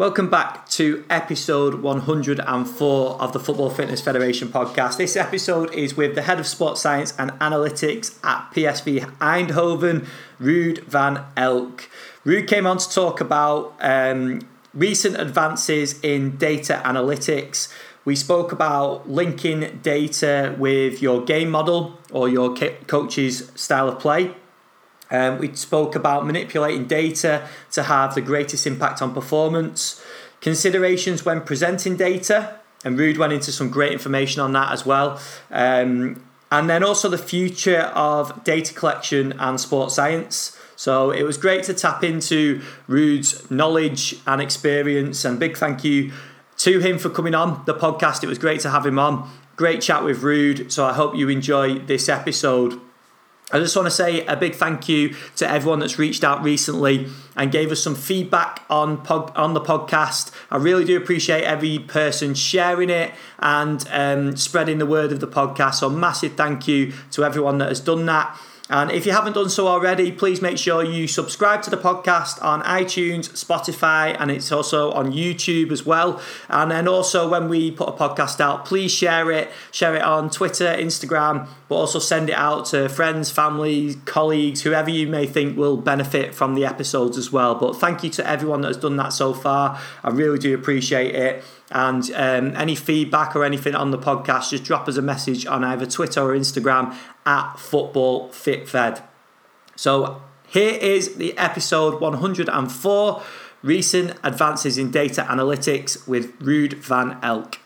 [0.00, 4.96] Welcome back to episode 104 of the Football Fitness Federation podcast.
[4.96, 10.06] This episode is with the head of sports science and analytics at PSV Eindhoven,
[10.40, 11.90] Ruud van Elk.
[12.24, 14.40] Ruud came on to talk about um,
[14.72, 17.70] recent advances in data analytics.
[18.06, 22.56] We spoke about linking data with your game model or your
[22.86, 24.34] coach's style of play.
[25.10, 30.02] Um, we spoke about manipulating data to have the greatest impact on performance,
[30.40, 35.20] considerations when presenting data, and Ruud went into some great information on that as well.
[35.50, 40.56] Um, and then also the future of data collection and sports science.
[40.76, 46.12] So it was great to tap into Ruud's knowledge and experience, and big thank you
[46.58, 48.22] to him for coming on the podcast.
[48.22, 49.30] It was great to have him on.
[49.56, 50.72] Great chat with Ruud.
[50.72, 52.80] So I hope you enjoy this episode.
[53.52, 57.08] I just want to say a big thank you to everyone that's reached out recently
[57.36, 60.30] and gave us some feedback on pod, on the podcast.
[60.50, 65.26] I really do appreciate every person sharing it and um, spreading the word of the
[65.26, 65.76] podcast.
[65.76, 68.38] So massive thank you to everyone that has done that.
[68.70, 72.42] And if you haven't done so already, please make sure you subscribe to the podcast
[72.42, 76.22] on iTunes, Spotify, and it's also on YouTube as well.
[76.48, 79.50] And then also, when we put a podcast out, please share it.
[79.72, 84.88] Share it on Twitter, Instagram, but also send it out to friends, family, colleagues, whoever
[84.88, 87.56] you may think will benefit from the episodes as well.
[87.56, 89.80] But thank you to everyone that has done that so far.
[90.04, 91.42] I really do appreciate it.
[91.70, 95.62] And um, any feedback or anything on the podcast, just drop us a message on
[95.62, 99.02] either Twitter or Instagram at Football Fit Fed.
[99.76, 103.22] So here is the episode 104
[103.62, 107.58] Recent Advances in Data Analytics with Ruud van Elk.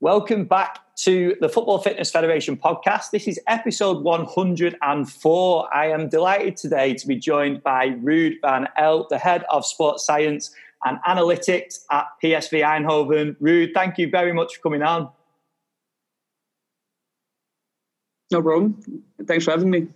[0.00, 3.10] Welcome back to the Football Fitness Federation podcast.
[3.10, 5.74] This is episode 104.
[5.74, 10.06] I am delighted today to be joined by Ruud van Elk, the head of sports
[10.06, 13.36] science and analytics at PSV Eindhoven.
[13.40, 15.10] Ruud, thank you very much for coming on.
[18.30, 18.80] No problem.
[19.26, 19.88] Thanks for having me.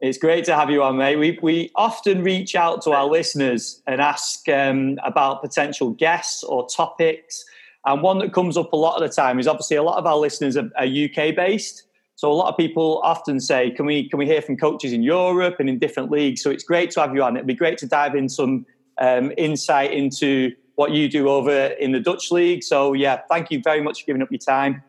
[0.00, 1.16] It's great to have you on, mate.
[1.16, 6.66] We, we often reach out to our listeners and ask um, about potential guests or
[6.66, 7.44] topics.
[7.84, 10.06] And one that comes up a lot of the time is obviously a lot of
[10.06, 11.84] our listeners are, are UK based.
[12.16, 15.02] So a lot of people often say, "Can we can we hear from coaches in
[15.02, 17.36] Europe and in different leagues?" So it's great to have you on.
[17.36, 18.66] It'd be great to dive in some
[19.00, 22.62] um, insight into what you do over in the Dutch league.
[22.62, 24.82] So yeah, thank you very much for giving up your time.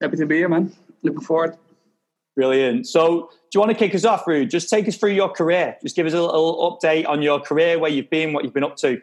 [0.00, 0.72] Happy to be here, man.
[1.02, 1.56] Looking forward.
[2.38, 2.86] Brilliant.
[2.86, 4.48] So, do you want to kick us off, Ruud?
[4.48, 5.76] Just take us through your career.
[5.82, 8.62] Just give us a little update on your career, where you've been, what you've been
[8.62, 9.00] up to.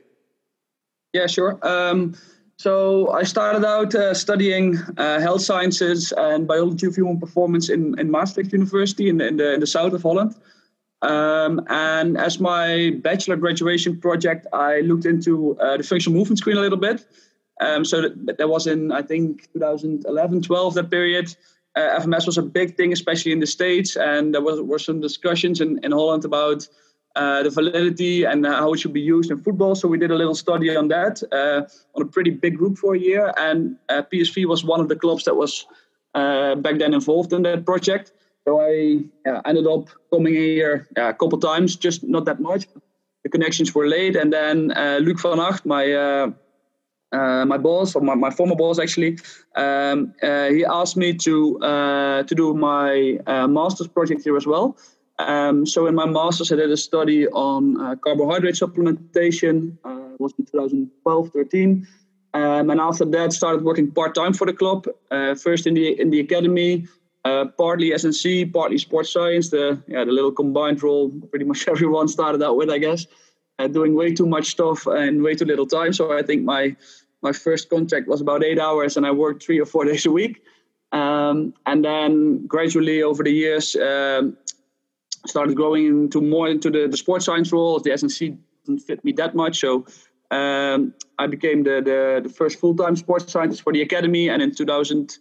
[1.11, 1.59] Yeah, sure.
[1.61, 2.15] Um,
[2.57, 7.99] so, I started out uh, studying uh, health sciences and biology of human performance in,
[7.99, 10.33] in Maastricht University in in the, in the south of Holland.
[11.05, 16.57] Um, and as my bachelor graduation project, I looked into uh, the functional movement screen
[16.57, 17.05] a little bit.
[17.61, 21.35] Um, so that, that, was in, I think, 2011, 12, that period.
[21.75, 23.95] Uh, FMS was a big thing, especially in the States.
[23.95, 26.67] And there was, were some discussions in, in Holland about
[27.15, 29.75] uh, the validity and how it should be used in football.
[29.75, 31.61] So we did a little study on that uh,
[31.95, 33.31] on a pretty big group for a year.
[33.37, 35.67] And uh, PSV was one of the clubs that was
[36.15, 38.11] uh, back then involved in that project.
[38.47, 42.67] So I yeah, ended up coming here yeah, a couple times, just not that much.
[43.23, 46.31] The connections were late, and then uh, Luc van Acht, my uh,
[47.11, 49.17] uh, my boss, or my, my former boss actually,
[49.55, 54.45] um, uh, he asked me to uh, to do my uh, master's project here as
[54.45, 54.77] well.
[55.17, 59.77] Um, so in my master's, I did a study on carbohydrate supplementation.
[59.85, 61.87] it was in 2012, 13.
[62.33, 64.87] Um, and after that, started working part time for the club.
[65.37, 66.85] first in the in the academy,
[67.25, 69.49] uh, partly S&C, partly sports science.
[69.49, 71.09] The yeah, the little combined role.
[71.09, 73.07] Pretty much everyone started out with, I guess,
[73.57, 75.91] uh, doing way too much stuff and way too little time.
[75.91, 76.75] So I think my
[77.23, 80.11] my first contract was about eight hours, and I worked three or four days a
[80.11, 80.43] week.
[80.91, 84.37] Um, and then gradually over the years, um,
[85.25, 87.79] started growing into more into the, the sports science role.
[87.79, 89.85] The S&C didn't fit me that much, so
[90.29, 94.29] um, I became the, the, the first full time sports scientist for the academy.
[94.29, 95.17] And in 2000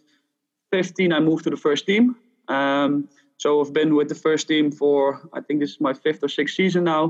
[0.75, 2.03] 15, I moved to the first team.
[2.49, 3.07] Um,
[3.37, 4.97] so I've been with the first team for
[5.37, 7.03] I think this is my fifth or sixth season now.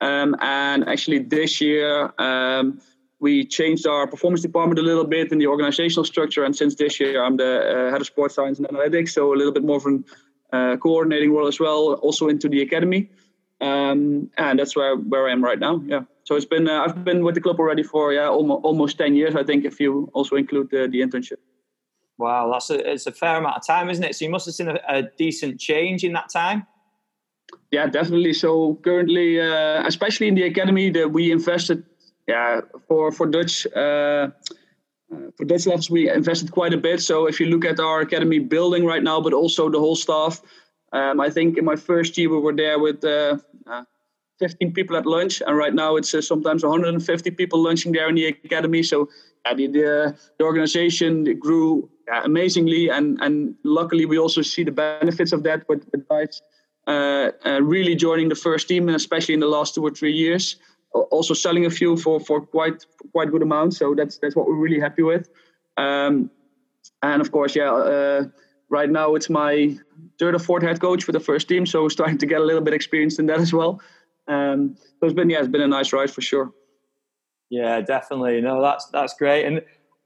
[0.00, 2.80] Um, and actually this year um,
[3.18, 6.44] we changed our performance department a little bit in the organizational structure.
[6.44, 9.38] And since this year I'm the uh, head of sports science and analytics, so a
[9.40, 10.04] little bit more of an
[10.52, 13.10] uh, coordinating role as well, also into the academy.
[13.60, 15.82] Um, and that's where where I am right now.
[15.92, 16.02] Yeah.
[16.22, 19.16] So it's been uh, I've been with the club already for yeah almost almost ten
[19.16, 21.40] years I think if you also include the, the internship.
[22.18, 24.16] Wow, that's a, it's a fair amount of time, isn't it?
[24.16, 26.66] So you must have seen a, a decent change in that time.
[27.70, 28.32] Yeah, definitely.
[28.32, 31.84] So currently, uh, especially in the academy, that we invested
[32.26, 33.66] yeah, for for Dutch.
[33.74, 34.28] Uh,
[35.10, 37.00] uh, for Dutch levels, we invested quite a bit.
[37.00, 40.42] So if you look at our academy building right now, but also the whole staff,
[40.92, 43.84] um, I think in my first year we were there with uh, uh,
[44.38, 48.14] 15 people at lunch, and right now it's uh, sometimes 150 people lunching there in
[48.14, 48.82] the academy.
[48.82, 49.08] So
[49.54, 51.90] the, the, the organization grew
[52.24, 56.40] amazingly, and and luckily we also see the benefits of that with, with guys
[56.86, 60.12] uh, uh, really joining the first team, and especially in the last two or three
[60.12, 60.56] years
[60.92, 63.78] also selling a few for for quite quite good amounts.
[63.78, 65.28] So that's that's what we're really happy with.
[65.76, 66.30] Um,
[67.02, 68.24] and of course, yeah, uh,
[68.70, 69.76] right now it's my
[70.18, 72.62] third or fourth head coach for the first team, so starting to get a little
[72.62, 73.80] bit experienced in that as well.
[74.26, 76.52] Um, so it's been yeah, it's been a nice ride for sure.
[77.50, 78.40] Yeah, definitely.
[78.40, 79.44] No, that's that's great.
[79.44, 79.62] And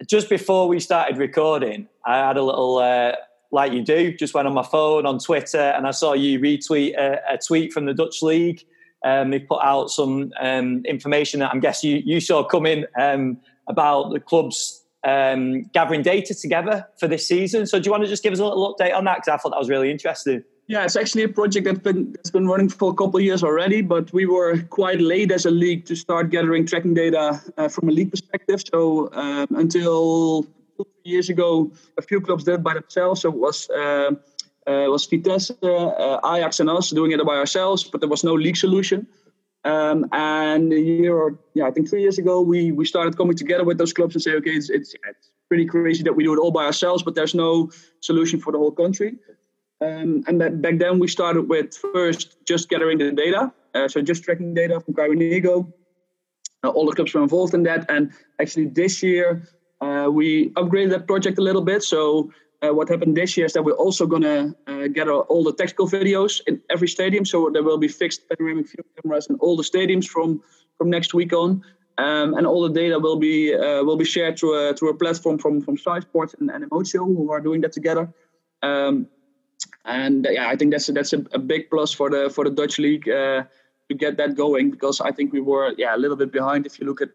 [0.06, 2.78] just before we started recording, I had a little.
[2.78, 3.12] Uh,
[3.54, 6.96] like you do, just went on my phone on Twitter and I saw you retweet
[6.96, 8.64] a, a tweet from the Dutch League
[9.04, 13.38] um, they put out some um, information that I'm guessing you, you saw coming um,
[13.68, 17.66] about the clubs um, gathering data together for this season.
[17.66, 19.16] So do you want to just give us a little update on that?
[19.16, 20.44] Because I thought that was really interesting.
[20.68, 23.42] Yeah, it's actually a project that's been that's been running for a couple of years
[23.42, 27.68] already, but we were quite late as a league to start gathering tracking data uh,
[27.68, 28.62] from a league perspective.
[28.72, 30.44] So um, until
[30.76, 33.22] two years ago, a few clubs did it by themselves.
[33.22, 34.12] So it was uh,
[34.66, 38.34] uh, was Vitesse, uh, Ajax, and us doing it by ourselves, but there was no
[38.34, 39.06] league solution.
[39.64, 43.36] Um, and a year or yeah, I think three years ago, we we started coming
[43.36, 46.32] together with those clubs and say, okay, it's it's, it's pretty crazy that we do
[46.32, 47.70] it all by ourselves, but there's no
[48.00, 49.16] solution for the whole country.
[49.82, 54.22] Um, and back then we started with first just gathering the data, uh, so just
[54.22, 55.66] tracking data from Cairo
[56.64, 59.48] uh, all the clubs were involved in that, and actually this year
[59.80, 61.82] uh, we upgraded that project a little bit.
[61.82, 62.30] So
[62.62, 65.88] uh, what happened this year is that we're also to uh, get all the tactical
[65.88, 67.24] videos in every stadium.
[67.24, 70.40] So there will be fixed panoramic view cameras in all the stadiums from
[70.78, 71.62] from next week on,
[71.98, 74.94] um, and all the data will be uh, will be shared through a through a
[74.94, 78.12] platform from from Sky Sports and, and Inmotio, who are doing that together.
[78.62, 79.08] Um,
[79.84, 82.50] and yeah, I think that's a, that's a, a, big plus for the for the
[82.50, 83.42] Dutch league uh,
[83.88, 86.66] to get that going because I think we were yeah a little bit behind.
[86.66, 87.08] If you look at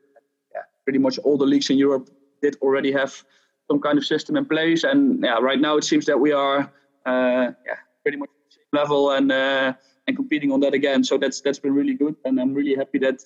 [0.53, 2.09] yeah, pretty much all the leagues in Europe
[2.41, 3.23] did already have
[3.69, 4.83] some kind of system in place.
[4.83, 6.71] And yeah, right now it seems that we are
[7.05, 8.29] uh, yeah pretty much
[8.73, 9.73] level and uh,
[10.07, 11.03] and competing on that again.
[11.03, 13.23] So that's that's been really good, and I'm really happy that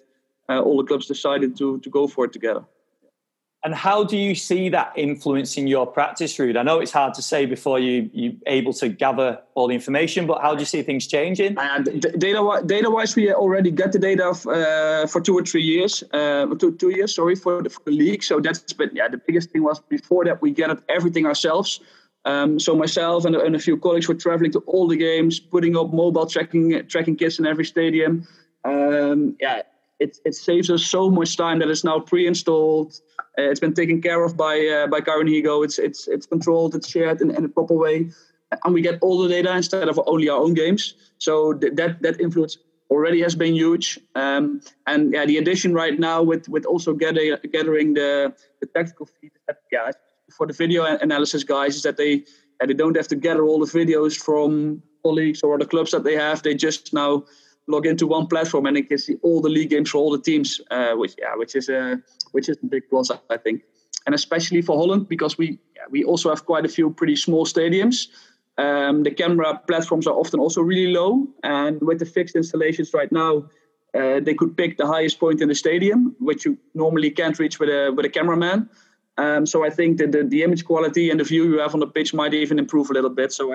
[0.50, 2.64] uh, all the clubs decided to to go for it together.
[3.64, 6.58] And how do you see that influencing your practice, Ruud?
[6.58, 10.26] I know it's hard to say before you you able to gather all the information,
[10.26, 11.60] but how do you see things changing?
[11.60, 16.04] And data data wise, we already got the data uh, for two or three years,
[16.12, 18.24] uh, two two years, sorry, for the, for the league.
[18.24, 19.08] So that's been yeah.
[19.08, 21.80] The biggest thing was before that we gathered everything ourselves.
[22.26, 25.76] Um, so myself and, and, a few colleagues were traveling to all the games, putting
[25.76, 28.28] up mobile tracking tracking kits in every stadium.
[28.64, 29.64] Um, yeah,
[30.02, 33.00] it, it saves us so much time that it's now pre-installed.
[33.38, 35.64] Uh, it's been taken care of by uh, by ChyronHego.
[35.64, 36.76] It's it's it's controlled.
[36.76, 38.10] It's shared in, in a proper way,
[38.64, 40.96] and we get all the data instead of only our own games.
[41.20, 42.58] So th- that that influence
[42.90, 44.00] already has been huge.
[44.16, 49.06] Um, and yeah, the addition right now with with also gather, gathering the the tactical
[49.06, 49.32] feed,
[49.72, 49.92] yeah,
[50.38, 52.14] for the video analysis guys is that they
[52.60, 56.04] yeah, they don't have to gather all the videos from colleagues or the clubs that
[56.04, 56.42] they have.
[56.42, 57.24] They just now
[57.72, 60.22] log into one platform and they can see all the league games for all the
[60.22, 62.02] teams, uh, which yeah, which is a
[62.32, 63.64] which is a big plus, I think,
[64.06, 67.46] and especially for Holland because we yeah, we also have quite a few pretty small
[67.46, 68.08] stadiums.
[68.58, 73.12] Um, the camera platforms are often also really low, and with the fixed installations right
[73.12, 73.50] now,
[73.98, 77.60] uh, they could pick the highest point in the stadium, which you normally can't reach
[77.60, 78.70] with a with a cameraman.
[79.18, 81.80] Um, so I think that the, the image quality and the view you have on
[81.80, 83.32] the pitch might even improve a little bit.
[83.32, 83.54] So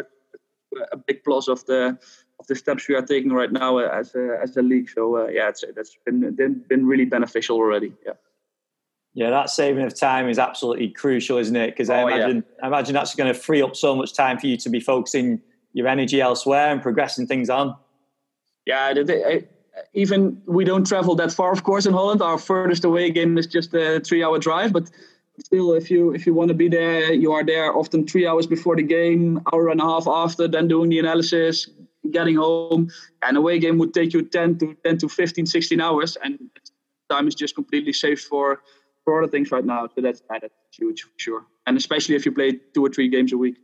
[0.92, 1.98] a big plus of the
[2.38, 4.90] of the steps we are taking right now as a, as a league.
[4.90, 7.92] So uh, yeah, it's that's been been really beneficial already.
[8.04, 8.12] Yeah.
[9.14, 11.70] Yeah, that saving of time is absolutely crucial, isn't it?
[11.70, 12.64] Because I oh, imagine yeah.
[12.64, 15.40] I imagine that's going to free up so much time for you to be focusing
[15.72, 17.74] your energy elsewhere and progressing things on.
[18.66, 18.92] Yeah,
[19.94, 22.20] even we don't travel that far, of course, in Holland.
[22.20, 24.90] Our furthest away game is just a three-hour drive, but
[25.38, 28.46] still if you if you want to be there you are there often three hours
[28.46, 31.68] before the game hour and a half after then doing the analysis
[32.10, 32.90] getting home
[33.22, 36.38] and away game would take you 10 to 10 to 15 16 hours and
[37.10, 38.62] time is just completely saved for
[39.04, 42.32] for other things right now so that's that's huge for sure and especially if you
[42.32, 43.56] play two or three games a week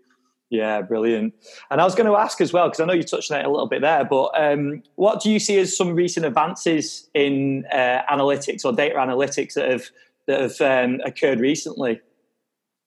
[0.52, 1.32] yeah, brilliant.
[1.70, 3.46] And I was going to ask as well, because I know you touched on it
[3.46, 7.64] a little bit there, but um, what do you see as some recent advances in
[7.72, 9.84] uh, analytics or data analytics that have
[10.26, 12.02] that have um, occurred recently?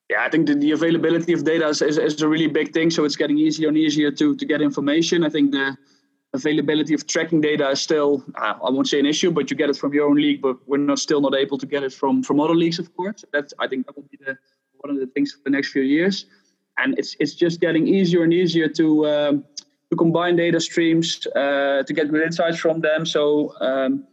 [0.09, 2.91] Yeah, I think the, the availability of data is, is, is, a really big thing.
[2.91, 5.23] So it's getting easier and easier to, to get information.
[5.23, 5.75] I think the
[6.35, 9.69] availability of tracking data is still, uh, I won't say an issue, but you get
[9.69, 12.21] it from your own league, but we're not still not able to get it from
[12.21, 13.25] from other leagues, of course.
[13.33, 14.37] That's I think that will be the
[14.81, 16.25] one of the things for the next few years,
[16.77, 19.43] and it's it's just getting easier and easier to um,
[19.89, 23.05] to combine data streams uh, to get good insights from them.
[23.05, 24.05] So um,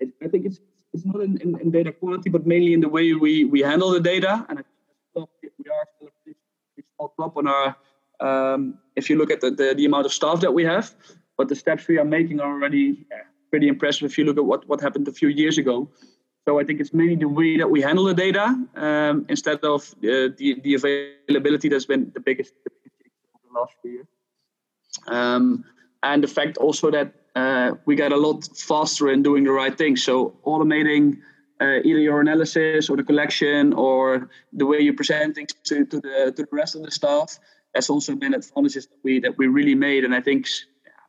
[0.00, 0.60] I, I, think it's
[0.92, 3.90] it's not in, in, in, data quality, but mainly in the way we we handle
[3.90, 4.46] the data.
[4.48, 6.38] And I think we are still a pretty
[6.96, 7.76] small club on our.
[8.20, 10.94] Um, if you look at the, the, the amount of staff that we have,
[11.36, 13.04] but the steps we are making are already
[13.50, 15.88] pretty impressive if you look at what, what happened a few years ago.
[16.46, 19.90] So I think it's mainly the way that we handle the data um, instead of
[19.98, 24.06] uh, the, the availability that's been the biggest the last few years.
[25.08, 25.64] Um,
[26.02, 29.76] and the fact also that uh, we get a lot faster in doing the right
[29.76, 29.96] thing.
[29.96, 31.18] So automating
[31.64, 36.00] uh, either your analysis or the collection or the way you present things to, to
[36.00, 37.38] the to the rest of the staff.
[37.72, 40.04] That's also been advantages that we that we really made.
[40.04, 40.46] And I think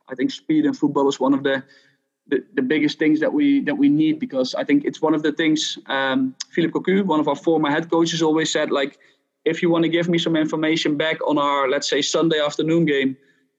[0.08, 1.62] I think speed in football is one of the,
[2.28, 5.22] the, the biggest things that we that we need because I think it's one of
[5.22, 8.98] the things um, Philippe Cocu, one of our former head coaches, always said like,
[9.44, 12.84] if you want to give me some information back on our let's say Sunday afternoon
[12.84, 13.16] game,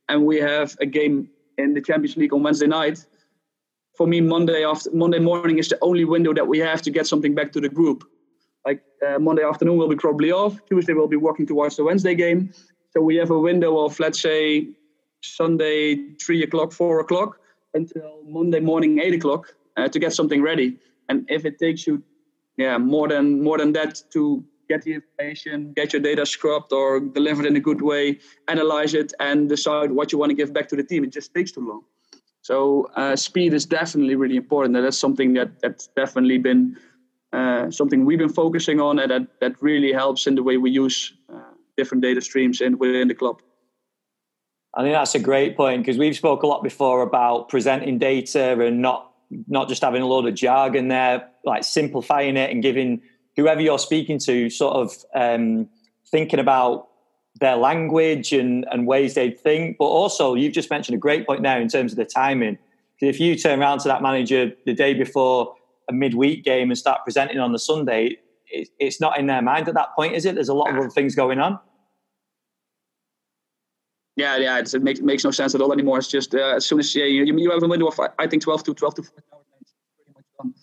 [0.10, 3.06] and we have a game in the Champions League on Wednesday night.
[3.98, 7.08] For me, Monday after Monday morning is the only window that we have to get
[7.08, 8.04] something back to the group.
[8.64, 10.54] Like uh, Monday afternoon will be probably off.
[10.70, 12.52] Tuesday we'll be working towards the Wednesday game.
[12.92, 14.68] So we have a window of let's say
[15.22, 17.40] Sunday three o'clock, four o'clock
[17.74, 20.78] until Monday morning eight o'clock uh, to get something ready.
[21.10, 22.04] And if it takes you,
[22.56, 27.00] yeah, more than more than that to get the information, get your data scrubbed or
[27.00, 30.68] delivered in a good way, analyze it, and decide what you want to give back
[30.68, 31.84] to the team, it just takes too long.
[32.48, 34.74] So uh, speed is definitely really important.
[34.74, 36.78] That's something that that's definitely been
[37.34, 40.72] uh, something we've been focusing on, and that that really helps in the way we
[40.72, 43.42] use uh, different data streams in within the club.
[44.74, 48.58] I think that's a great point because we've spoke a lot before about presenting data
[48.66, 49.12] and not
[49.50, 53.02] not just having a load of jargon there, like simplifying it and giving
[53.36, 55.68] whoever you're speaking to sort of um,
[56.10, 56.87] thinking about
[57.40, 59.78] their language and, and ways they think.
[59.78, 62.58] But also, you've just mentioned a great point now in terms of the timing.
[63.00, 65.56] Because if you turn around to that manager the day before
[65.90, 68.18] a midweek game and start presenting on the Sunday,
[68.50, 70.36] it, it's not in their mind at that point, is it?
[70.36, 71.60] There's a lot of other things going on
[74.18, 76.00] yeah, yeah, it makes makes no sense at all anymore.
[76.00, 78.42] It's just uh, as soon as yeah, you, you have a window of I think
[78.42, 79.44] twelve to twelve to fourteen hours,
[79.96, 80.54] pretty much done.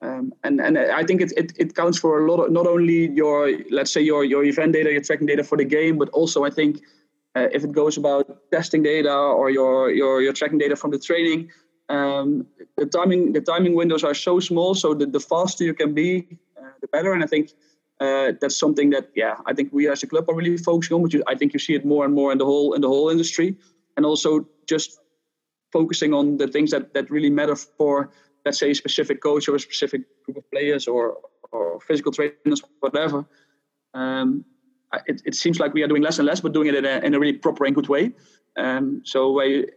[0.00, 3.08] Um, and and I think it, it, it counts for a lot of not only
[3.10, 6.44] your let's say your your event data, your tracking data for the game, but also
[6.44, 6.80] I think
[7.34, 11.00] uh, if it goes about testing data or your your your tracking data from the
[11.00, 11.50] training,
[11.88, 15.94] um, the timing the timing windows are so small, so the, the faster you can
[15.94, 17.12] be, uh, the better.
[17.12, 17.50] And I think
[18.00, 21.02] uh, that's something that yeah I think we as a club are really focusing on.
[21.02, 23.08] But I think you see it more and more in the whole in the whole
[23.10, 23.56] industry,
[23.96, 25.00] and also just
[25.72, 28.10] focusing on the things that that really matter for
[28.48, 31.02] let's say a specific coach or a specific group of players or
[31.52, 33.18] or physical trainers whatever.
[33.94, 34.44] Um,
[35.06, 36.96] it, it seems like we are doing less and less, but doing it in a,
[37.06, 38.04] in a really proper and good way.
[38.56, 39.18] Um, so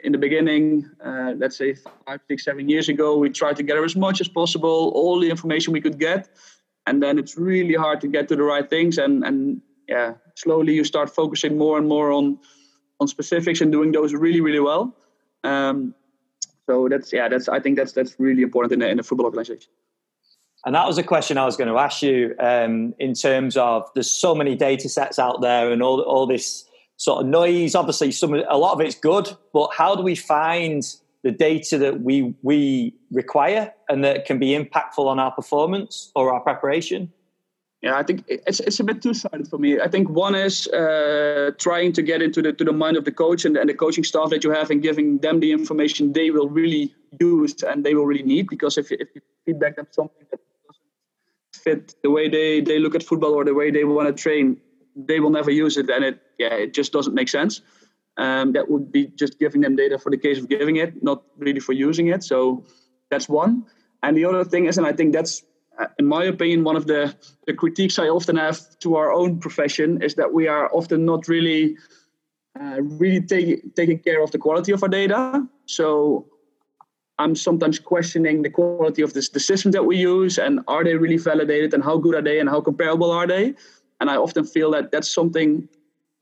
[0.08, 1.75] in the beginning, uh, let's say
[2.08, 5.30] five, six, seven years ago, we tried to gather as much as possible, all the
[5.30, 6.30] information we could get,
[6.88, 10.74] and then it's really hard to get to the right things and and yeah slowly
[10.74, 12.40] you start focusing more and more on
[13.00, 14.96] on specifics and doing those really really well
[15.44, 15.94] um,
[16.72, 19.25] so that's yeah that's i think that's that's really important in a, in a football
[19.25, 19.72] organization
[20.66, 23.90] and that was a question I was going to ask you um, in terms of
[23.96, 26.66] there's so many data sets out there and all, all this
[26.98, 27.74] sort of noise.
[27.74, 30.84] Obviously, some a lot of it's good, but how do we find
[31.24, 36.32] the data that we we require and that can be impactful on our performance or
[36.32, 37.12] our preparation?
[37.82, 39.80] Yeah, I think it's it's a bit two sided for me.
[39.80, 43.12] I think one is uh, trying to get into the to the mind of the
[43.12, 46.30] coach and, and the coaching staff that you have and giving them the information they
[46.30, 48.48] will really use and they will really need.
[48.48, 52.94] Because if if you feedback them something that doesn't fit the way they they look
[52.94, 54.58] at football or the way they want to train,
[54.96, 57.62] they will never use it, and it yeah it just doesn't make sense
[58.18, 61.24] um, that would be just giving them data for the case of giving it, not
[61.38, 62.24] really for using it.
[62.24, 62.64] So
[63.10, 63.66] that's one.
[64.04, 65.44] And the other thing is, and I think that's,
[66.00, 67.16] in my opinion, one of the,
[67.48, 71.28] the critiques I often have to our own profession is that we are often not
[71.28, 71.78] really,
[72.60, 75.48] uh, really take, taking care of the quality of our data.
[75.66, 76.28] So
[77.18, 80.96] I'm sometimes questioning the quality of this, the systems that we use and are they
[80.96, 83.54] really validated and how good are they and how comparable are they?
[84.00, 85.70] And I often feel that that's something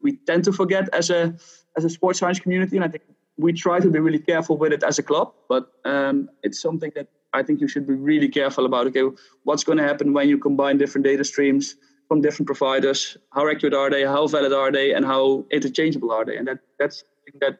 [0.02, 1.36] we tend to forget as a
[1.78, 3.04] as a sports science community, and I think
[3.38, 5.34] we try to be really careful with it as a club.
[5.48, 8.88] But um, it's something that I think you should be really careful about.
[8.88, 9.04] Okay,
[9.44, 11.76] what's going to happen when you combine different data streams
[12.08, 13.18] from different providers?
[13.32, 14.04] How accurate are they?
[14.04, 14.94] How valid are they?
[14.94, 16.38] And how interchangeable are they?
[16.38, 17.60] And that that's something that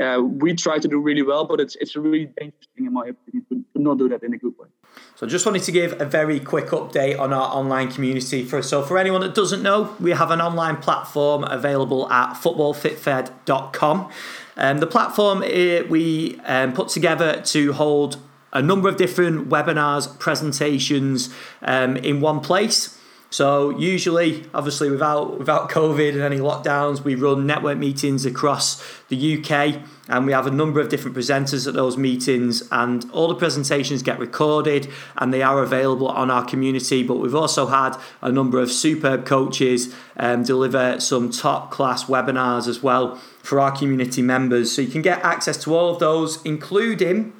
[0.00, 2.92] uh, we try to do really well, but it's it's a really dangerous thing in
[2.92, 4.68] my opinion to, to, not do that in a good way.
[5.16, 8.44] So just wanted to give a very quick update on our online community.
[8.44, 14.08] For so for anyone that doesn't know, we have an online platform available at footballfitfed.com.
[14.56, 18.18] Um, the platform uh, we um, put together to hold
[18.52, 22.98] a number of different webinars, presentations um, in one place.
[23.30, 29.38] So usually, obviously, without without COVID and any lockdowns, we run network meetings across the
[29.38, 33.34] UK, and we have a number of different presenters at those meetings, and all the
[33.34, 34.88] presentations get recorded
[35.18, 37.02] and they are available on our community.
[37.02, 42.66] But we've also had a number of superb coaches um, deliver some top class webinars
[42.66, 44.74] as well for our community members.
[44.74, 47.34] So you can get access to all of those, including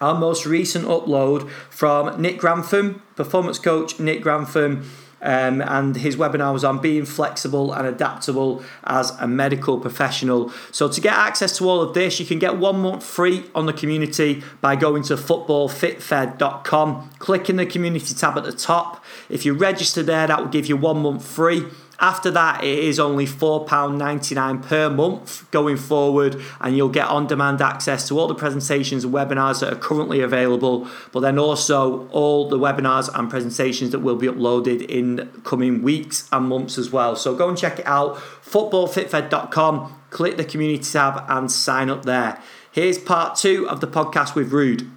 [0.00, 4.88] our most recent upload from Nick Grantham, performance coach Nick Grantham.
[5.20, 10.52] Um, and his webinar was on being flexible and adaptable as a medical professional.
[10.70, 13.66] So, to get access to all of this, you can get one month free on
[13.66, 19.04] the community by going to footballfitfed.com, clicking the community tab at the top.
[19.28, 21.64] If you register there, that will give you one month free.
[22.00, 27.60] After that, it is only £4.99 per month going forward, and you'll get on demand
[27.60, 32.48] access to all the presentations and webinars that are currently available, but then also all
[32.48, 37.16] the webinars and presentations that will be uploaded in coming weeks and months as well.
[37.16, 42.40] So go and check it out footballfitfed.com, click the community tab, and sign up there.
[42.70, 44.88] Here's part two of the podcast with Ruud.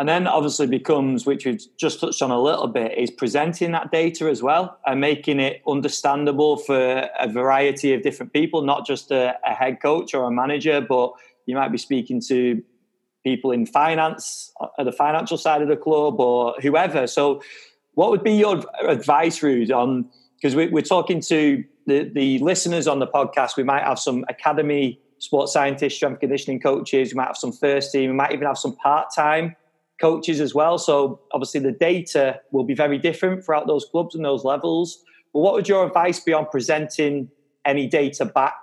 [0.00, 3.92] And then obviously becomes, which we've just touched on a little bit, is presenting that
[3.92, 9.10] data as well and making it understandable for a variety of different people, not just
[9.10, 11.12] a, a head coach or a manager, but
[11.44, 12.62] you might be speaking to
[13.24, 14.50] people in finance,
[14.82, 17.06] the financial side of the club or whoever.
[17.06, 17.42] So
[17.92, 22.88] what would be your advice, Ruud, on, because we, we're talking to the, the listeners
[22.88, 27.26] on the podcast, we might have some academy sports scientists, strength conditioning coaches, we might
[27.26, 29.54] have some first team, we might even have some part-time
[30.00, 30.78] coaches as well.
[30.78, 35.02] So obviously the data will be very different throughout those clubs and those levels.
[35.32, 37.30] But what would your advice be on presenting
[37.64, 38.54] any data back?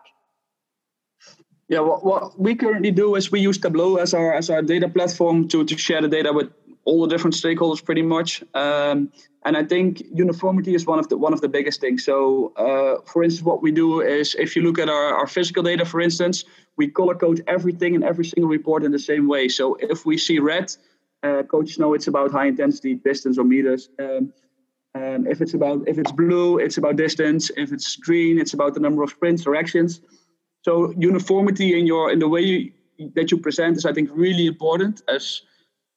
[1.70, 4.88] Yeah, what, what we currently do is we use Tableau as our as our data
[4.88, 6.50] platform to, to share the data with
[6.86, 8.42] all the different stakeholders pretty much.
[8.54, 9.12] Um,
[9.46, 12.06] and I think uniformity is one of the one of the biggest things.
[12.06, 15.64] So, uh, for instance, what we do is if you look at our, our physical
[15.64, 16.46] data, for instance,
[16.78, 19.50] we color code everything in every single report in the same way.
[19.50, 20.74] So if we see red,
[21.28, 23.90] uh, coaches know it's about high intensity distance or meters.
[24.00, 24.34] Um,
[24.94, 27.52] and if it's about if it's blue, it's about distance.
[27.56, 30.02] If it's green, it's about the number of sprints or actions.
[30.64, 32.72] So uniformity in your in the way you,
[33.16, 35.02] that you present is, I think, really important.
[35.08, 35.42] As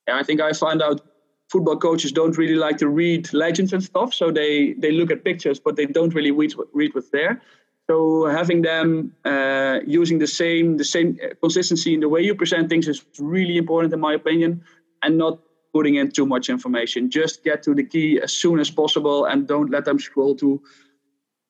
[0.08, 1.00] I think I found out,
[1.48, 4.12] football coaches don't really like to read legends and stuff.
[4.12, 7.40] So they they look at pictures, but they don't really read read what's there.
[7.88, 12.68] So having them uh, using the same the same consistency in the way you present
[12.68, 14.62] things is really important, in my opinion
[15.02, 15.38] and not
[15.72, 17.10] putting in too much information.
[17.10, 20.60] Just get to the key as soon as possible and don't let them scroll to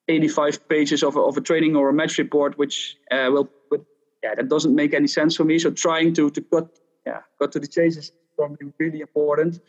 [0.07, 3.81] 85 pages of a, of a training or a match report, which uh, will, but
[4.23, 5.57] yeah, that doesn't make any sense for me.
[5.59, 9.59] So trying to, to cut, yeah, cut to the chase is probably really important,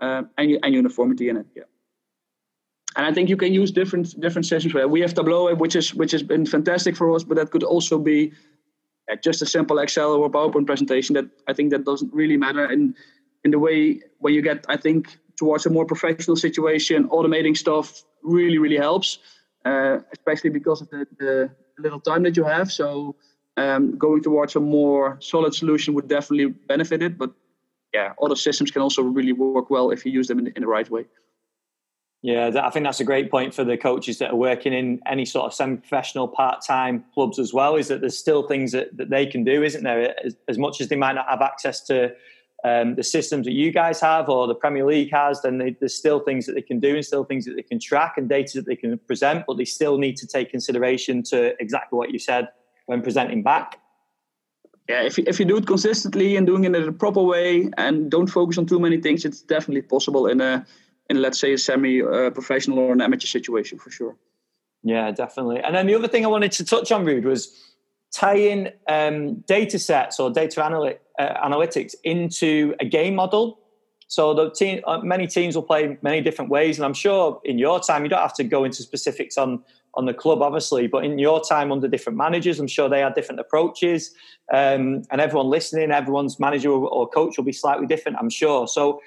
[0.00, 1.46] um, and, and uniformity in it.
[1.54, 1.64] Yeah.
[2.96, 4.72] And I think you can use different different sessions.
[4.72, 7.98] We have Tableau, which is which has been fantastic for us, but that could also
[7.98, 8.32] be
[9.10, 11.14] uh, just a simple Excel or PowerPoint presentation.
[11.14, 12.64] That I think that doesn't really matter.
[12.64, 12.94] And
[13.44, 18.02] in the way when you get, I think, towards a more professional situation, automating stuff
[18.22, 19.18] really, really helps,
[19.64, 22.70] uh, especially because of the, the, little time that you have.
[22.70, 23.16] So
[23.56, 27.18] um, going towards a more solid solution would definitely benefit it.
[27.18, 27.32] But
[27.92, 30.68] yeah, other systems can also really work well if you use them in, in the
[30.68, 31.06] right way.
[32.22, 35.26] Yeah, I think that's a great point for the coaches that are working in any
[35.26, 37.76] sort of semi-professional, part-time clubs as well.
[37.76, 40.14] Is that there's still things that, that they can do, isn't there?
[40.24, 42.14] As, as much as they might not have access to
[42.64, 45.94] um, the systems that you guys have or the Premier League has, then they, there's
[45.94, 48.52] still things that they can do and still things that they can track and data
[48.54, 52.18] that they can present, but they still need to take consideration to exactly what you
[52.18, 52.48] said
[52.86, 53.78] when presenting back.
[54.88, 57.70] Yeah, if you, if you do it consistently and doing it in a proper way
[57.76, 60.66] and don't focus on too many things, it's definitely possible in a
[61.10, 64.16] in let's say a semi-professional uh, or an amateur situation for sure.
[64.82, 65.60] Yeah, definitely.
[65.60, 67.73] And then the other thing I wanted to touch on, Ruud, was
[68.14, 73.58] tying um, data sets or data analy- uh, analytics into a game model.
[74.06, 77.58] So the team, uh, many teams will play many different ways, and I'm sure in
[77.58, 79.62] your time you don't have to go into specifics on
[79.96, 83.14] on the club, obviously, but in your time under different managers, I'm sure they had
[83.14, 84.12] different approaches,
[84.52, 88.66] um, and everyone listening, everyone's manager or coach will be slightly different, I'm sure.
[88.66, 89.00] So,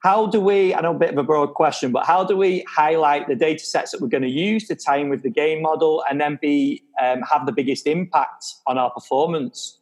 [0.00, 2.64] how do we, I know a bit of a broad question, but how do we
[2.68, 5.62] highlight the data sets that we're going to use to tie in with the game
[5.62, 9.78] model and then be um, have the biggest impact on our performance?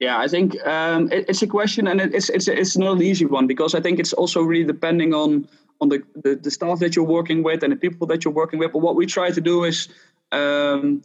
[0.00, 3.26] Yeah, I think um, it, it's a question, and it's it's it's not an easy
[3.26, 5.48] one because I think it's also really depending on
[5.80, 8.58] on the, the, the staff that you're working with and the people that you're working
[8.58, 8.72] with.
[8.72, 9.88] But what we try to do is
[10.32, 11.02] um,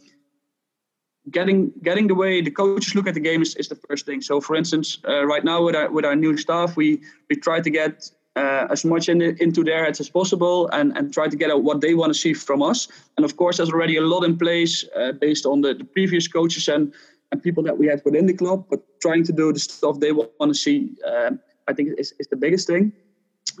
[1.30, 4.20] getting getting the way the coaches look at the game is, is the first thing.
[4.20, 7.60] So, for instance, uh, right now with our with our new staff, we we try
[7.60, 11.28] to get uh, as much in the, into their heads as possible and and try
[11.28, 12.88] to get out what they want to see from us.
[13.16, 16.28] And of course, there's already a lot in place uh, based on the, the previous
[16.28, 16.92] coaches and
[17.32, 18.64] and people that we had within the club.
[18.70, 21.32] But trying to do the stuff they want to see, uh,
[21.68, 22.92] I think, is, is the biggest thing.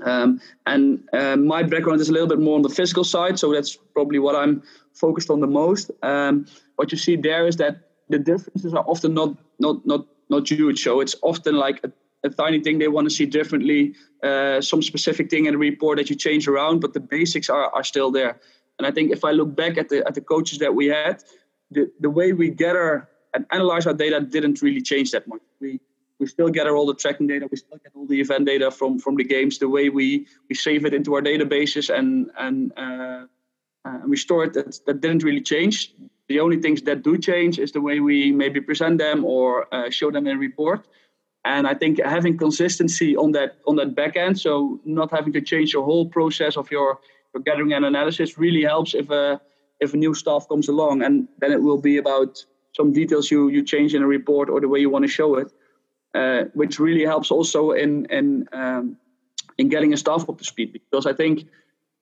[0.02, 3.52] Um, and uh, my background is a little bit more on the physical side, so
[3.52, 4.62] that's probably what I'm
[4.94, 5.90] focused on the most.
[6.02, 6.46] Um,
[6.80, 7.74] what you see there is that
[8.08, 10.78] the differences are often not not not not huge.
[10.82, 11.90] So it's often like a,
[12.28, 15.98] a tiny thing they want to see differently, uh, some specific thing in a report
[15.98, 18.40] that you change around, but the basics are, are still there.
[18.78, 21.16] And I think if I look back at the at the coaches that we had,
[21.70, 25.42] the, the way we gather and analyze our data didn't really change that much.
[25.60, 25.80] We
[26.20, 27.44] we still gather all the tracking data.
[27.50, 29.58] We still get all the event data from from the games.
[29.58, 30.06] The way we
[30.48, 33.22] we save it into our databases and and uh,
[33.86, 34.52] uh, we store it.
[34.54, 35.76] That that didn't really change.
[36.30, 39.90] The only things that do change is the way we maybe present them or uh,
[39.90, 40.86] show them in a report.
[41.44, 45.40] And I think having consistency on that on that back end, so not having to
[45.40, 46.98] change your whole process of your,
[47.34, 49.40] your gathering and analysis, really helps if a
[49.80, 52.32] if a new staff comes along, and then it will be about
[52.76, 55.36] some details you you change in a report or the way you want to show
[55.36, 55.50] it
[56.14, 58.96] uh, which really helps also in in um,
[59.58, 60.72] in getting a staff up to speed.
[60.72, 61.46] Because I think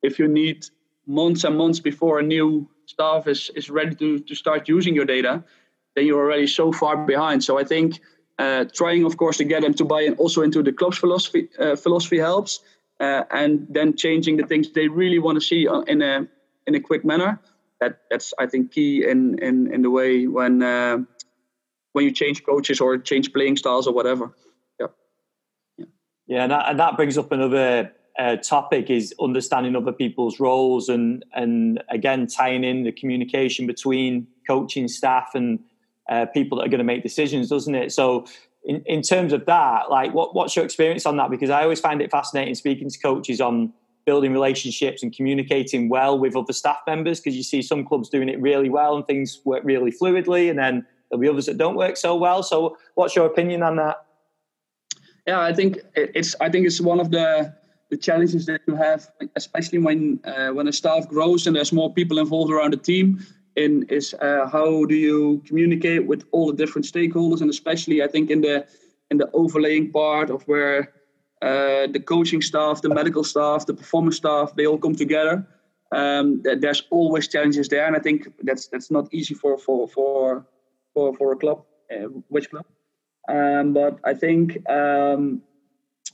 [0.02, 0.66] if you need
[1.06, 5.04] months and months before a new staff is is ready to to start using your
[5.04, 5.44] data,
[5.94, 7.44] then you're already so far behind.
[7.44, 8.00] So I think
[8.38, 11.48] uh, trying, of course, to get them to buy in also into the club's philosophy
[11.58, 12.60] uh, philosophy helps,
[13.00, 16.26] uh, and then changing the things they really want to see in a
[16.66, 17.38] in a quick manner.
[17.80, 20.98] That that's I think key in in in the way when uh,
[21.92, 24.32] when you change coaches or change playing styles or whatever.
[24.80, 24.86] Yeah.
[25.76, 25.86] Yeah,
[26.26, 30.88] yeah and, that, and that brings up another uh, topic is understanding other people's roles
[30.88, 35.60] and and again tying in the communication between coaching staff and
[36.08, 37.92] uh, people that are going to make decisions, doesn't it?
[37.92, 38.26] So.
[38.64, 41.30] In, in terms of that, like what, what's your experience on that?
[41.30, 43.72] Because I always find it fascinating speaking to coaches on
[44.04, 48.28] building relationships and communicating well with other staff members because you see some clubs doing
[48.28, 51.76] it really well and things work really fluidly and then There'll be others that don't
[51.76, 52.42] work so well.
[52.42, 54.04] So, what's your opinion on that?
[55.26, 57.54] Yeah, I think it's I think it's one of the
[57.90, 61.92] the challenges that you have, especially when uh, when a staff grows and there's more
[61.92, 63.24] people involved around the team.
[63.56, 68.08] In is uh, how do you communicate with all the different stakeholders, and especially I
[68.08, 68.66] think in the
[69.10, 70.92] in the overlaying part of where
[71.42, 75.46] uh, the coaching staff, the medical staff, the performance staff, they all come together.
[75.90, 80.46] Um, there's always challenges there, and I think that's that's not easy for for for
[80.94, 82.66] for for a club, uh, which club.
[83.28, 85.42] Um, but I think um,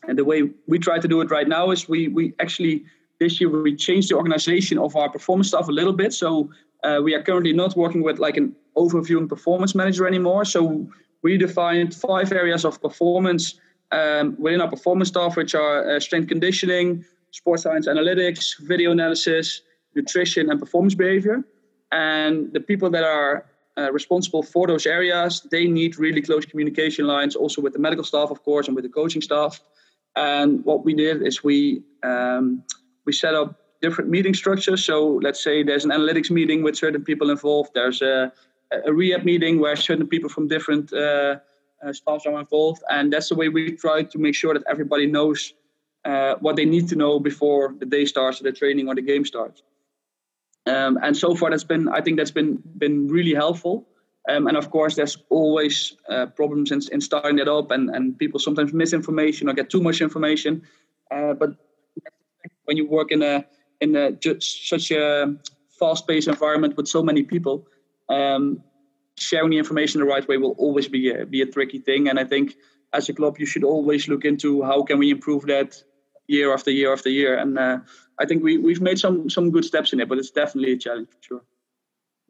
[0.08, 2.84] and the way we try to do it right now is we we actually
[3.20, 6.12] this year we changed the organization of our performance staff a little bit.
[6.12, 6.50] So
[6.82, 10.44] uh, we are currently not working with like an overview and performance manager anymore.
[10.44, 10.86] So
[11.22, 13.58] we defined five areas of performance
[13.92, 19.62] um, within our performance staff, which are uh, strength conditioning, sports science analytics, video analysis,
[19.94, 21.44] nutrition, and performance behavior.
[21.92, 23.46] And the people that are
[23.78, 28.04] uh, responsible for those areas, they need really close communication lines, also with the medical
[28.04, 29.60] staff, of course, and with the coaching staff.
[30.16, 32.62] And what we did is we um,
[33.04, 34.84] we set up different meeting structures.
[34.84, 37.70] So let's say there's an analytics meeting with certain people involved.
[37.74, 38.32] There's a,
[38.86, 41.36] a rehab meeting where certain people from different uh,
[41.84, 45.06] uh, staffs are involved, and that's the way we try to make sure that everybody
[45.06, 45.52] knows
[46.04, 49.02] uh, what they need to know before the day starts, or the training, or the
[49.02, 49.62] game starts.
[50.66, 53.86] Um, and so far, that's been I think that's been been really helpful.
[54.28, 58.18] Um, and of course, there's always uh, problems in, in starting it up, and, and
[58.18, 60.62] people sometimes miss information or get too much information.
[61.10, 61.50] Uh, but
[62.64, 63.44] when you work in a
[63.80, 65.34] in a such a
[65.78, 67.66] fast-paced environment with so many people,
[68.08, 68.62] um,
[69.18, 72.08] sharing the information the right way will always be a, be a tricky thing.
[72.08, 72.56] And I think
[72.92, 75.82] as a club, you should always look into how can we improve that
[76.28, 77.36] year after year after year.
[77.36, 77.78] And uh,
[78.18, 80.78] I think we we've made some some good steps in it, but it's definitely a
[80.78, 81.42] challenge for sure.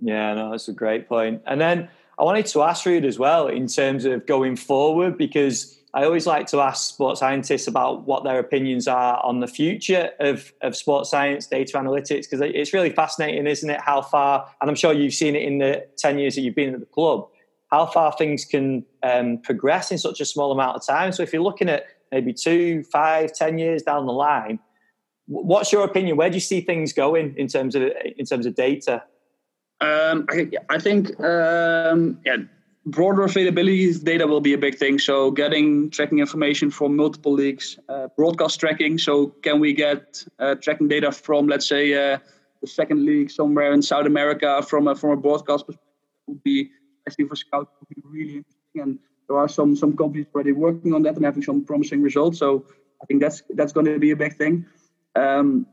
[0.00, 1.42] Yeah, no, that's a great point.
[1.46, 5.78] And then I wanted to ask Ruud as well in terms of going forward because
[5.94, 10.10] I always like to ask sports scientists about what their opinions are on the future
[10.18, 13.80] of, of sports science, data analytics, because it's really fascinating, isn't it?
[13.80, 16.74] How far, and I'm sure you've seen it in the 10 years that you've been
[16.74, 17.28] at the club,
[17.70, 21.12] how far things can um, progress in such a small amount of time.
[21.12, 24.58] So if you're looking at maybe two, five, ten years down the line,
[25.26, 26.16] what's your opinion?
[26.16, 27.82] Where do you see things going in terms of
[28.16, 29.02] in terms of data?
[29.80, 32.36] Um, I, I, think um, yeah,
[32.86, 34.98] broader availability data will be a big thing.
[34.98, 38.98] So getting tracking information from multiple leagues, uh, broadcast tracking.
[38.98, 42.18] So can we get uh, tracking data from, let's say, uh,
[42.60, 45.80] the second league somewhere in South America from a, from a broadcast perspective?
[46.26, 46.70] Would be
[47.06, 48.82] especially for scouts would be really interesting.
[48.82, 52.38] And there are some some companies already working on that and having some promising results.
[52.38, 52.66] So
[53.02, 54.66] I think that's that's going to be a big thing.
[55.16, 55.66] Um,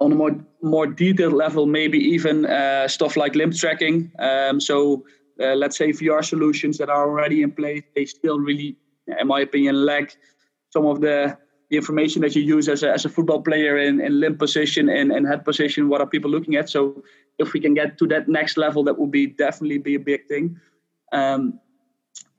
[0.00, 4.10] on a more more detailed level, maybe even uh, stuff like limb tracking.
[4.18, 5.04] Um, so
[5.40, 9.40] uh, let's say VR solutions that are already in place, they still really, in my
[9.40, 10.16] opinion, lack
[10.70, 11.36] some of the,
[11.70, 14.88] the information that you use as a, as a football player in, in limb position
[14.88, 15.88] and, and head position.
[15.88, 16.68] What are people looking at?
[16.68, 17.02] So
[17.38, 20.26] if we can get to that next level, that would be definitely be a big
[20.26, 20.58] thing.
[21.12, 21.60] Um,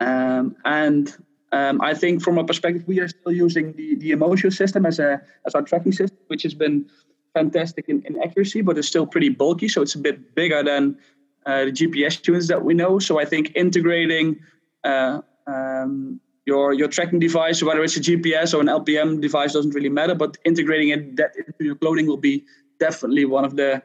[0.02, 1.16] um, and
[1.52, 5.00] um, I think from a perspective, we are still using the, the Inmotio system as
[5.00, 6.86] a as our tracking system, which has been
[7.34, 9.68] fantastic in, in accuracy, but it's still pretty bulky.
[9.68, 10.98] So it's a bit bigger than
[11.46, 13.00] uh, the GPS tunes that we know.
[13.00, 14.40] So I think integrating
[14.84, 19.74] uh, um, your your tracking device, whether it's a GPS or an LPM device, doesn't
[19.74, 20.16] really matter.
[20.16, 22.46] But integrating it that into your clothing will be
[22.80, 23.84] definitely one of the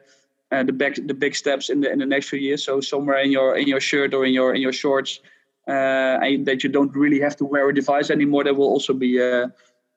[0.51, 2.63] uh, the big the big steps in the in the next few years.
[2.63, 5.19] So somewhere in your in your shirt or in your in your shorts,
[5.67, 8.43] uh, and that you don't really have to wear a device anymore.
[8.43, 9.47] That will also be, uh,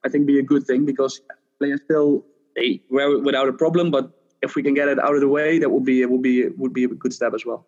[0.05, 1.21] I think, be a good thing because
[1.59, 2.25] players still
[2.59, 3.91] they wear it without a problem.
[3.91, 4.11] But
[4.43, 6.49] if we can get it out of the way, that would be it would be
[6.49, 7.67] would be a good step as well.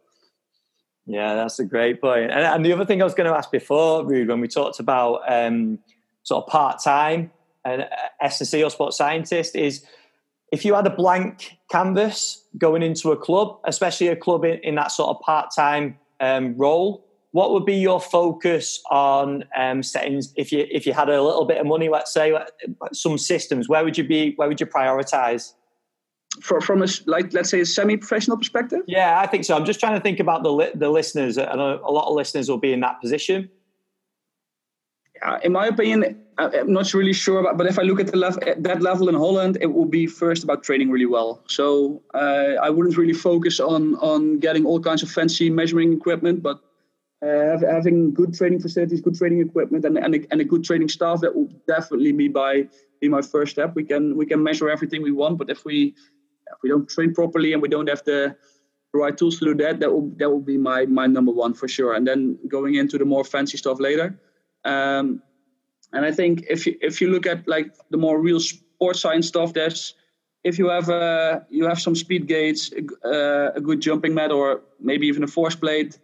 [1.06, 2.30] Yeah, that's a great point.
[2.30, 4.78] And, and the other thing I was going to ask before, Ruud, when we talked
[4.78, 5.78] about um,
[6.22, 7.32] sort of part time
[7.64, 7.86] and uh,
[8.20, 9.84] S&C or sports scientist, is
[10.52, 14.74] if you had a blank canvas going into a club, especially a club in, in
[14.76, 20.32] that sort of part time um, role, what would be your focus on um, settings
[20.36, 22.36] if you if you had a little bit of money let's say
[22.92, 25.54] some systems where would you be where would you prioritize?
[26.42, 28.82] For, from a like let's say a semi-professional perspective?
[28.86, 29.56] Yeah i think so.
[29.56, 31.36] I'm just trying to think about the li- the listeners.
[31.36, 33.50] And a, a lot of listeners will be in that position.
[35.16, 38.16] Yeah, in my opinion i'm not really sure about but if i look at the
[38.16, 41.42] level that level in holland it will be first about training really well.
[41.46, 46.42] So uh, i wouldn't really focus on on getting all kinds of fancy measuring equipment
[46.42, 46.60] but
[47.22, 50.88] uh, having good training facilities, good training equipment, and, and, a, and a good training
[50.88, 52.66] staff that will definitely be by
[53.00, 53.74] be my first step.
[53.74, 55.94] We can we can measure everything we want, but if we
[56.52, 58.36] if we don't train properly and we don't have the
[58.92, 61.68] right tools to do that, that will that will be my my number one for
[61.68, 61.94] sure.
[61.94, 64.18] And then going into the more fancy stuff later.
[64.64, 65.22] Um,
[65.92, 69.28] and I think if you if you look at like the more real sports science
[69.28, 69.94] stuff, there's
[70.42, 72.70] if you have a you have some speed gates,
[73.04, 75.98] uh, a good jumping mat, or maybe even a force plate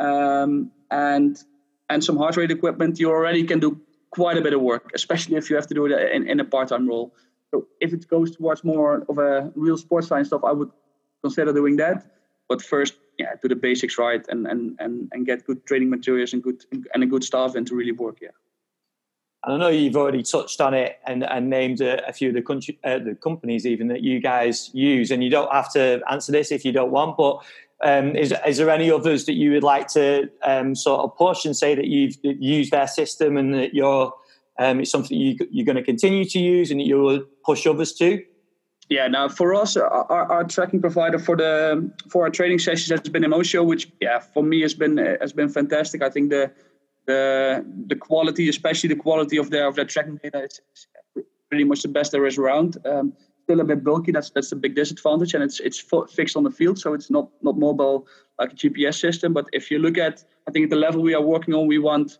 [0.00, 1.38] um, and
[1.90, 5.36] and some heart rate equipment, you already can do quite a bit of work, especially
[5.36, 7.14] if you have to do it in, in a part-time role.
[7.50, 10.70] So if it goes towards more of a real sports science stuff, I would
[11.22, 12.06] consider doing that.
[12.48, 16.32] But first, yeah, do the basics right and and and, and get good training materials
[16.32, 18.18] and good and a good staff and to really work.
[18.20, 18.34] Yeah.
[19.42, 22.34] And I know you've already touched on it and, and named a, a few of
[22.34, 26.02] the, country, uh, the companies even that you guys use, and you don't have to
[26.10, 27.16] answer this if you don't want.
[27.16, 27.42] But
[27.82, 31.44] um, is, is there any others that you would like to um, sort of push
[31.44, 34.12] and say that you've used their system and that you're
[34.58, 37.94] um, it's something you, you're going to continue to use and that you'll push others
[37.94, 38.22] to?
[38.90, 43.08] Yeah, now for us, our, our tracking provider for the for our training sessions has
[43.08, 46.02] been Inmotio, which yeah, for me has been has been fantastic.
[46.02, 46.50] I think the
[47.06, 50.86] the the quality, especially the quality of their of their tracking data, is,
[51.48, 52.78] pretty much the best there is around.
[52.84, 53.12] Um,
[53.50, 54.12] still a bit bulky.
[54.12, 57.28] That's that's a big disadvantage, and it's it's fixed on the field, so it's not
[57.42, 58.06] not mobile
[58.38, 59.32] like a GPS system.
[59.32, 61.78] But if you look at, I think at the level we are working on, we
[61.78, 62.18] want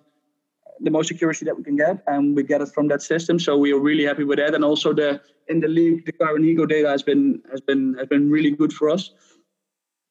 [0.80, 3.38] the most accuracy that we can get, and we get it from that system.
[3.38, 4.54] So we are really happy with that.
[4.54, 8.30] And also the in the league, the ChyronHego data has been has been has been
[8.30, 9.12] really good for us.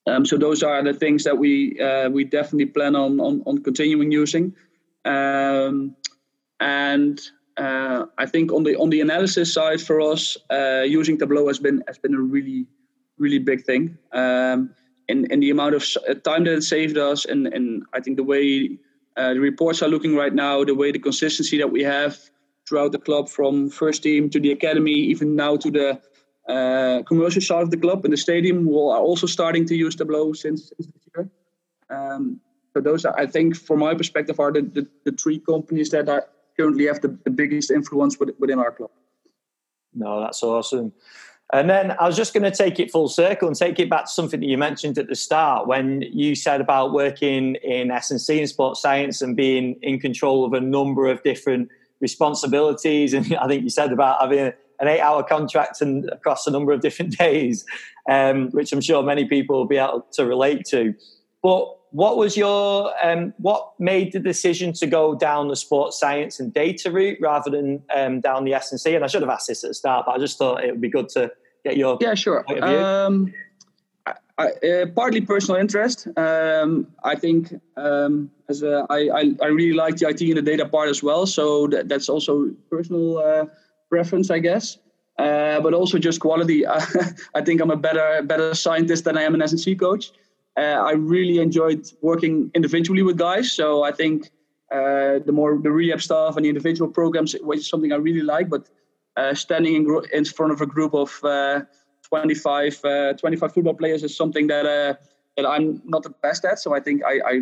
[0.07, 3.63] Um, so those are the things that we uh, we definitely plan on on, on
[3.63, 4.55] continuing using.
[5.03, 5.95] Um,
[6.61, 7.19] and
[7.59, 11.59] uh, I think on the on the analysis side for us, uh, using Tableau has
[11.59, 12.65] been has been a really
[13.17, 13.97] really big thing.
[14.13, 14.73] Um,
[15.09, 18.23] in, the amount of uh, time that it saved us, and, and I think the
[18.23, 18.77] way
[19.17, 22.17] uh, the reports are looking right now, the way the consistency that we have
[22.67, 25.99] throughout the club, from first team to the academy, even now to the
[26.47, 29.95] uh, commercial side of the club and the stadium, we are also starting to use
[29.95, 31.29] Tableau since, since this year.
[31.89, 32.39] Um,
[32.73, 36.07] so those, are, I think, from my perspective, are the, the, the three companies that
[36.07, 36.27] are
[36.59, 38.91] currently have the, the biggest influence within our club.
[39.93, 40.91] No, that's awesome.
[41.51, 44.05] And then I was just going to take it full circle and take it back
[44.05, 48.39] to something that you mentioned at the start when you said about working in S&C
[48.39, 51.69] and sports science and being in control of a number of different
[52.01, 56.71] responsibilities, and I think you said about having an eight-hour contract and across a number
[56.71, 57.65] of different days,
[58.07, 60.93] um, which I'm sure many people will be able to relate to.
[61.41, 66.39] But what was your um, what made the decision to go down the sports science
[66.39, 69.63] and data route rather than um, down the S and I should have asked this
[69.63, 71.31] at the start, but I just thought it would be good to
[71.63, 72.45] get your yeah, sure.
[72.63, 73.33] Um,
[74.39, 76.07] I, uh, partly personal interest.
[76.15, 80.41] Um, I think um, as a, I, I, I really like the IT and the
[80.41, 81.25] data part as well.
[81.25, 83.45] So that, that's also personal uh,
[83.89, 84.77] preference, I guess.
[85.17, 86.65] Uh, but also just quality.
[87.35, 90.13] I think I'm a better better scientist than I am an S&C coach.
[90.59, 93.51] Uh, I really enjoyed working individually with guys.
[93.51, 94.29] So I think
[94.71, 98.49] uh, the more the rehab stuff and the individual programs was something I really like.
[98.49, 98.67] But
[99.15, 101.09] uh, standing in, gro- in front of a group of
[102.09, 102.81] 25,
[103.17, 104.99] 25 football players is something that
[105.37, 106.59] that I'm not the best at.
[106.59, 107.41] So I think I, I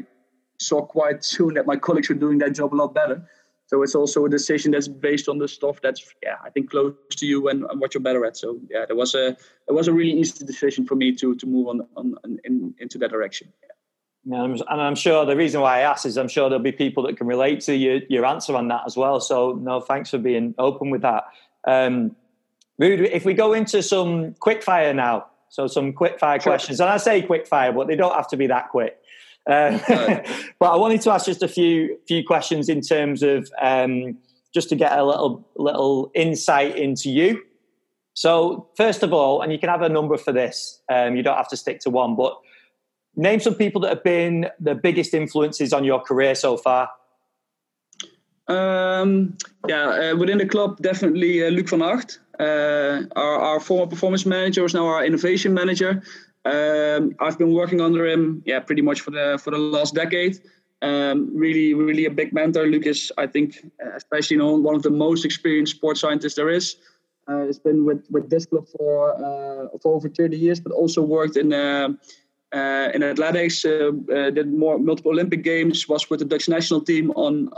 [0.59, 3.27] saw quite soon that my colleagues were doing that job a lot better.
[3.67, 6.93] So it's also a decision that's based on the stuff that's yeah I think close
[7.11, 8.37] to you and, and what you're better at.
[8.37, 9.27] So yeah, there was a
[9.67, 12.73] it was a really easy decision for me to to move on on, on in,
[12.79, 13.51] into that direction.
[14.25, 14.43] Yeah.
[14.43, 17.17] and I'm sure the reason why I asked is I'm sure there'll be people that
[17.17, 19.19] can relate to your your answer on that as well.
[19.19, 21.25] So no, thanks for being open with that.
[21.67, 22.15] Um,
[22.79, 26.51] if we go into some quick fire now, so some quick fire sure.
[26.51, 28.97] questions, and I say quick fire, but they don't have to be that quick.
[29.47, 29.79] Uh,
[30.59, 34.17] but I wanted to ask just a few few questions in terms of um,
[34.53, 37.41] just to get a little little insight into you.
[38.13, 40.81] So first of all, and you can have a number for this.
[40.91, 42.37] Um, you don't have to stick to one, but
[43.15, 46.89] name some people that have been the biggest influences on your career so far.
[48.47, 52.19] Um, yeah, uh, within the club, definitely uh, Luc van Acht.
[52.39, 56.03] Uh, our, our, former performance manager is now our innovation manager.
[56.47, 60.39] Um, I've been working under him, yeah, pretty much for the for the last decade.
[60.81, 62.67] Um, really, really a big mentor.
[62.67, 66.49] Lucas, I think, uh, especially you know, one of the most experienced sports scientists there
[66.49, 66.77] is.
[67.27, 71.01] Uh, has been with with this club for uh, for over 30 years, but also
[71.01, 71.89] worked in uh,
[72.53, 73.65] uh in athletics.
[73.65, 75.89] Uh, did more multiple Olympic games.
[75.89, 77.49] Was with the Dutch national team on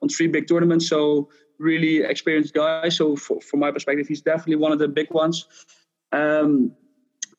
[0.00, 0.88] on three big tournaments.
[0.88, 2.88] So really experienced guy.
[2.88, 5.46] So for, from my perspective, he's definitely one of the big ones.
[6.12, 6.72] Um,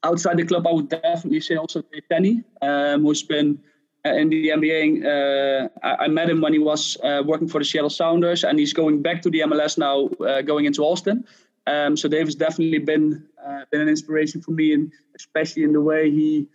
[0.05, 3.59] outside the club, I would definitely say also Dave Tenney, um, who's been
[4.05, 5.03] uh, in the NBA.
[5.03, 8.59] Uh, I, I, met him when he was uh, working for the Seattle Sounders, and
[8.59, 10.09] he's going back to the MLS now,
[10.43, 11.25] going into Austin.
[11.67, 13.27] Um, so Dave has definitely been
[13.71, 16.47] been an inspiration for me, and especially in the way he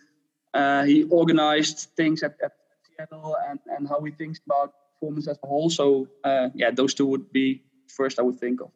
[0.86, 2.52] he organized things at, at
[2.88, 5.70] Seattle and, and how he thinks about performance as a whole.
[5.70, 6.06] So
[6.54, 8.70] yeah, those two would be first I would think of.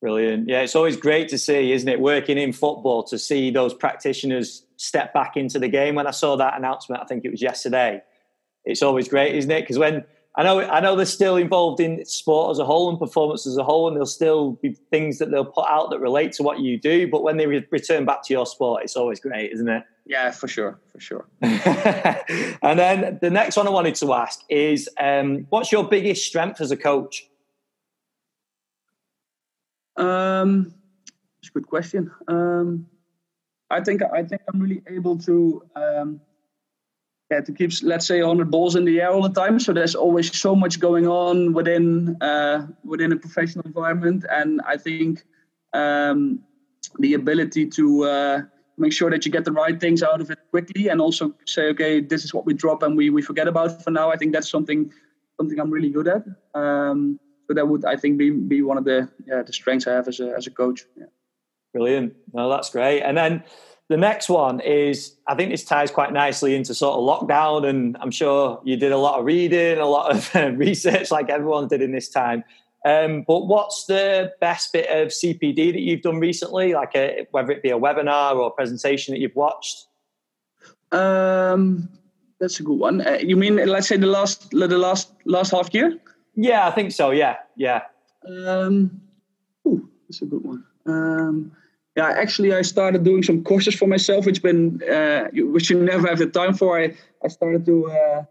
[0.00, 0.48] Brilliant.
[0.48, 4.64] Yeah, it's always great to see, isn't it, working in football to see those practitioners
[4.76, 5.94] step back into the game.
[5.94, 8.02] When I saw that announcement, I think it was yesterday.
[8.64, 9.62] It's always great, isn't it?
[9.62, 10.04] Because when
[10.36, 13.56] I know I know they're still involved in sport as a whole and performance as
[13.56, 16.60] a whole, and there'll still be things that they'll put out that relate to what
[16.60, 17.08] you do.
[17.08, 19.82] But when they re- return back to your sport, it's always great, isn't it?
[20.04, 21.26] Yeah, for sure, for sure.
[21.40, 26.60] and then the next one I wanted to ask is, um, what's your biggest strength
[26.60, 27.26] as a coach?
[29.96, 30.74] Um,
[31.40, 32.10] it's a good question.
[32.28, 32.86] Um,
[33.70, 36.20] I think I think I'm really able to um,
[37.30, 39.58] yeah to keep let's say 100 balls in the air all the time.
[39.58, 44.76] So there's always so much going on within uh, within a professional environment, and I
[44.76, 45.24] think
[45.72, 46.40] um,
[46.98, 48.42] the ability to uh,
[48.78, 51.68] make sure that you get the right things out of it quickly, and also say,
[51.68, 54.10] okay, this is what we drop and we we forget about for now.
[54.10, 54.92] I think that's something
[55.38, 56.24] something I'm really good at.
[56.54, 59.92] Um, so that would I think be be one of the yeah the strengths I
[59.92, 60.84] have as a as a coach.
[60.96, 61.06] Yeah.
[61.72, 62.14] Brilliant.
[62.32, 63.02] No, that's great.
[63.02, 63.44] And then
[63.88, 67.96] the next one is I think this ties quite nicely into sort of lockdown, and
[68.00, 71.82] I'm sure you did a lot of reading, a lot of research, like everyone did
[71.82, 72.44] in this time.
[72.84, 77.50] Um, but what's the best bit of CPD that you've done recently, like a, whether
[77.50, 79.86] it be a webinar or a presentation that you've watched?
[80.92, 81.88] Um,
[82.38, 83.06] that's a good one.
[83.06, 85.98] Uh, you mean, let's say the last the last last half year?
[86.36, 87.10] Yeah, I think so.
[87.10, 87.82] Yeah, yeah.
[88.28, 89.00] Um,
[89.66, 90.64] ooh, that's a good one.
[90.86, 91.52] Um,
[91.96, 96.06] yeah, actually, I started doing some courses for myself, which been uh, which you never
[96.06, 96.78] have the time for.
[96.78, 96.94] I,
[97.24, 98.24] I started to uh,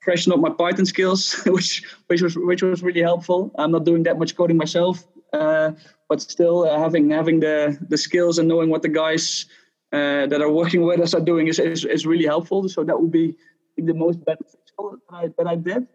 [0.00, 3.50] freshen up my Python skills, which which was which was really helpful.
[3.58, 5.72] I'm not doing that much coding myself, uh,
[6.08, 9.46] but still uh, having having the the skills and knowing what the guys
[9.92, 12.68] uh, that are working with us are doing is, is, is really helpful.
[12.68, 13.34] So that would be
[13.76, 15.86] the most beneficial that I, that I did.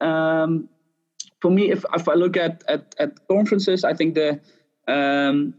[0.00, 0.68] Um,
[1.40, 4.40] for me, if, if I look at, at, at conferences, I think the
[4.86, 5.54] um,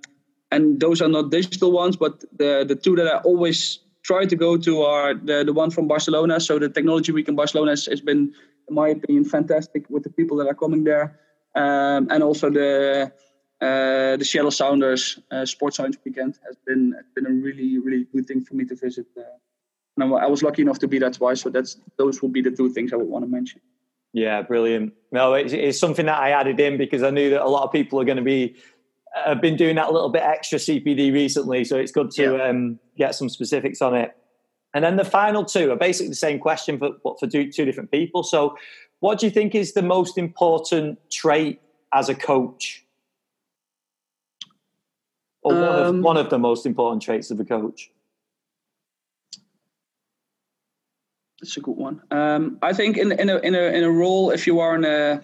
[0.52, 4.36] and those are not digital ones, but the the two that I always try to
[4.36, 6.40] go to are the the one from Barcelona.
[6.40, 8.34] So the Technology Week in Barcelona has, has been,
[8.68, 11.20] in my opinion, fantastic with the people that are coming there.
[11.56, 13.12] um, and also the
[13.62, 18.06] uh, the Seattle Sounders uh, Sports Science Weekend has been has been a really really
[18.14, 19.08] good thing for me to visit.
[19.18, 19.22] Uh,
[19.98, 22.52] and I was lucky enough to be there twice, so that's those will be the
[22.52, 23.60] two things I would want to mention.
[24.14, 24.94] Yeah, brilliant.
[25.12, 27.72] No, it's, it's something that I added in because I knew that a lot of
[27.72, 28.56] people are going to be
[29.26, 32.44] have been doing that little bit extra CPD recently, so it's good to yeah.
[32.44, 34.16] um, get some specifics on it.
[34.74, 37.66] And then the final two are basically the same question, but, but for two, two
[37.66, 38.24] different people.
[38.24, 38.56] So,
[39.00, 41.62] what do you think is the most important trait
[41.94, 42.86] as a coach
[45.42, 47.90] or one, of, um, one of the most important traits of a coach?
[51.42, 52.02] That's a good one.
[52.12, 54.84] Um, I think in in a in a in a role, if you are in
[54.84, 55.22] a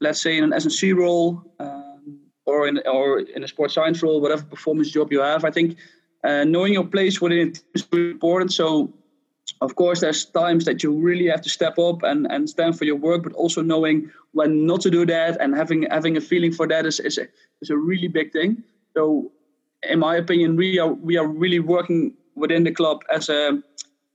[0.00, 4.20] let's say in an S&C role um, or in or in a sports science role,
[4.20, 5.76] whatever performance job you have, I think
[6.24, 8.52] uh, knowing your place within it is really important.
[8.52, 8.92] So,
[9.60, 12.84] of course, there's times that you really have to step up and, and stand for
[12.84, 16.52] your work, but also knowing when not to do that and having having a feeling
[16.52, 17.26] for that is is a,
[17.62, 18.62] is a really big thing.
[18.94, 19.32] So
[19.82, 23.62] in my opinion, we are we are really working within the club as a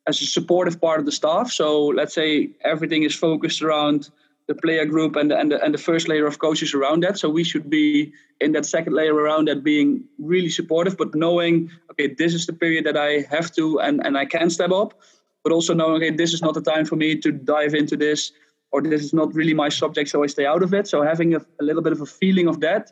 [0.08, 1.52] as a supportive part of the staff.
[1.52, 4.10] So let's say everything is focused around
[4.48, 7.20] the player group and the, and the, and the first layer of coaches around that.
[7.20, 11.70] So we should be in that second layer around that being really supportive, but knowing
[11.92, 14.94] okay, this is the period that I have to and and I can step up,
[15.44, 18.32] but also knowing okay, this is not the time for me to dive into this.
[18.72, 20.88] Or this is not really my subject, so I stay out of it.
[20.88, 22.92] So having a, a little bit of a feeling of that,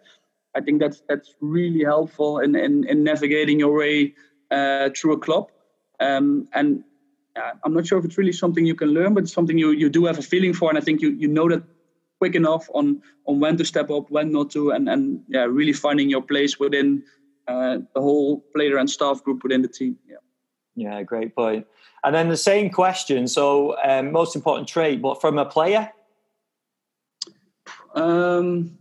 [0.56, 4.16] I think that's that's really helpful in in, in navigating your way
[4.50, 5.52] uh, through a club.
[6.00, 6.84] Um, and
[7.64, 9.90] I'm not sure if it's really something you can learn, but it's something you you
[9.90, 11.64] do have a feeling for, and I think you you know that
[12.20, 15.74] quick enough on on when to step up, when not to, and and yeah, really
[15.74, 17.04] finding your place within
[17.48, 19.98] uh, the whole player and staff group within the team.
[20.08, 20.18] Yeah.
[20.76, 21.66] Yeah, great point.
[22.04, 23.28] And then the same question.
[23.28, 25.92] So, um, most important trait, but from a player.
[27.96, 28.78] Um,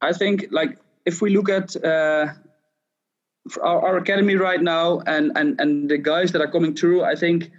[0.00, 2.28] I think like if we look at uh,
[3.62, 7.14] our, our, academy right now and, and and the guys that are coming through, I
[7.14, 7.50] think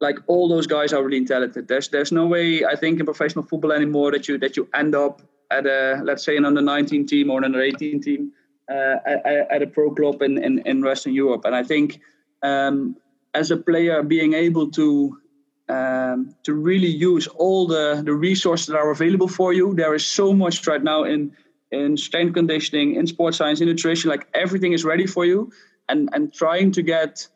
[0.00, 1.68] like all those guys are really talented.
[1.68, 4.94] There's there's no way I think in professional football anymore that you that you end
[4.94, 8.32] up at a let's say an under 19 team or an under 18 team
[8.70, 11.44] uh, at, at, a pro club in, in, in Western Europe.
[11.44, 12.00] And I think
[12.42, 12.96] um,
[13.34, 15.18] as a player being able to
[15.70, 19.72] um, to really use all the, the resources that are available for you.
[19.74, 21.36] There is so much right now in
[21.70, 25.52] in strength conditioning, in sports science, in nutrition, like everything is ready for you.
[25.88, 27.26] And and trying to get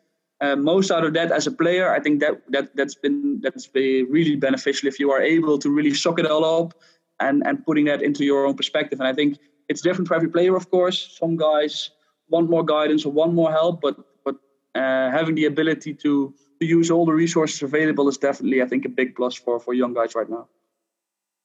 [0.41, 3.67] uh, most out of that as a player, I think that that that's been that's
[3.67, 6.73] been really beneficial if you are able to really suck it all up
[7.19, 8.99] and and putting that into your own perspective.
[8.99, 11.17] And I think it's different for every player, of course.
[11.19, 11.91] Some guys
[12.29, 14.35] want more guidance or want more help, but but
[14.75, 18.85] uh, having the ability to to use all the resources available is definitely, I think,
[18.85, 20.47] a big plus for for young guys right now.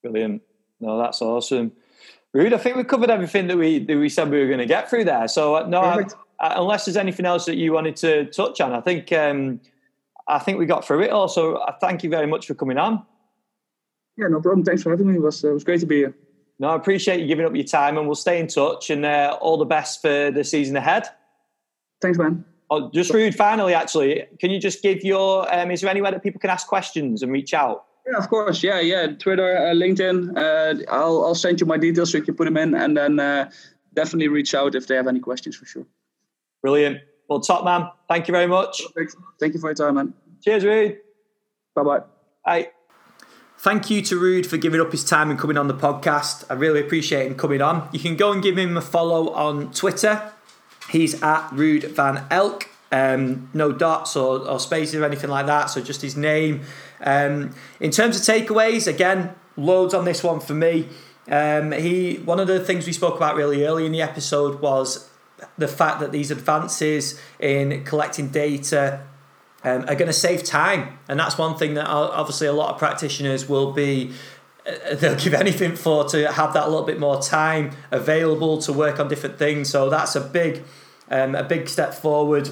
[0.03, 0.43] Brilliant.
[0.81, 1.73] No, that's awesome.
[2.37, 4.67] Ruud, I think we covered everything that we that we said we were going to
[4.67, 5.27] get through there.
[5.27, 6.05] So uh, no, I,
[6.39, 9.61] I, unless there's anything else that you wanted to touch on, I think um,
[10.29, 11.27] I think we got through it all.
[11.27, 13.05] So I uh, thank you very much for coming on.
[14.17, 14.65] Yeah, no problem.
[14.65, 15.17] Thanks for having me.
[15.17, 16.17] It was uh, it was great to be here.
[16.61, 18.91] No, I appreciate you giving up your time, and we'll stay in touch.
[18.91, 21.09] And uh, all the best for the season ahead.
[22.01, 22.45] Thanks, man.
[22.71, 23.35] Oh, just Ruud.
[23.35, 25.53] Finally, actually, can you just give your?
[25.53, 27.87] Um, is there anywhere that people can ask questions and reach out?
[28.11, 28.63] Yeah, of course.
[28.63, 29.07] Yeah, yeah.
[29.09, 30.37] Twitter, uh, LinkedIn.
[30.37, 33.21] Uh, I'll I'll send you my details so you can put them in, and then
[33.21, 33.51] uh,
[33.95, 35.87] definitely reach out if they have any questions for sure.
[36.63, 36.99] Brilliant.
[37.29, 37.89] Well, top man.
[38.09, 38.83] Thank you very much.
[38.95, 39.17] Perfect.
[39.39, 40.15] Thank you for your time, man.
[40.43, 40.97] Cheers, Ruud.
[41.75, 42.01] Bye bye.
[42.45, 42.71] Bye.
[43.59, 46.45] Thank you to Ruud for giving up his time and coming on the podcast.
[46.49, 47.91] I really appreciate him coming on.
[47.93, 50.33] You can go and give him a follow on Twitter.
[50.89, 52.70] He's at Ruud Van Elk.
[52.93, 55.67] Um, no dots or, or spaces or anything like that.
[55.67, 56.63] So just his name
[57.03, 60.89] um, in terms of takeaways, again, loads on this one for me.
[61.29, 65.09] Um, he one of the things we spoke about really early in the episode was
[65.57, 69.03] the fact that these advances in collecting data
[69.63, 72.79] um, are going to save time, and that's one thing that obviously a lot of
[72.79, 74.13] practitioners will be.
[74.67, 79.01] Uh, they'll give anything for to have that little bit more time available to work
[79.01, 79.71] on different things.
[79.71, 80.63] So that's a big,
[81.11, 82.51] um, a big step forward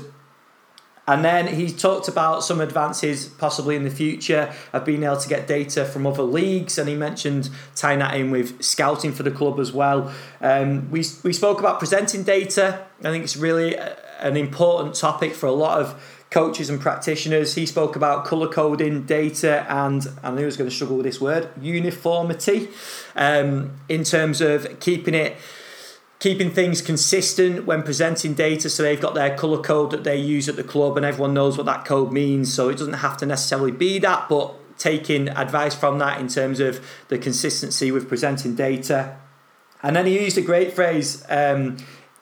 [1.08, 5.28] and then he talked about some advances possibly in the future of being able to
[5.28, 9.30] get data from other leagues, and he mentioned tying that in with scouting for the
[9.30, 10.12] club as well.
[10.42, 12.84] Um, we, we spoke about presenting data.
[13.00, 13.74] I think it's really
[14.20, 15.98] an important topic for a lot of
[16.30, 17.54] coaches and practitioners.
[17.54, 21.06] He spoke about color coding data and I knew I was going to struggle with
[21.06, 22.68] this word uniformity
[23.16, 25.38] um, in terms of keeping it
[26.18, 30.48] keeping things consistent when presenting data so they've got their color code that they use
[30.48, 33.24] at the club and everyone knows what that code means so it doesn't have to
[33.24, 38.54] necessarily be that but taking advice from that in terms of the consistency with presenting
[38.54, 39.16] data.
[39.82, 41.76] And then he used a great phrase um,